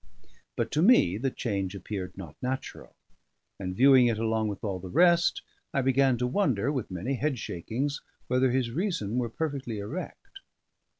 But 0.55 0.71
to 0.71 0.81
me 0.81 1.19
the 1.19 1.29
change 1.29 1.75
appeared 1.75 2.17
not 2.17 2.35
natural; 2.41 2.95
and 3.59 3.75
viewing 3.75 4.07
it 4.07 4.17
along 4.17 4.47
with 4.47 4.63
all 4.63 4.79
the 4.79 4.89
rest, 4.89 5.43
I 5.75 5.83
began 5.83 6.17
to 6.17 6.25
wonder, 6.25 6.71
with 6.71 6.89
many 6.89 7.13
head 7.17 7.37
shakings, 7.37 8.01
whether 8.27 8.49
his 8.49 8.71
reason 8.71 9.19
were 9.19 9.29
perfectly 9.29 9.77
erect. 9.77 10.39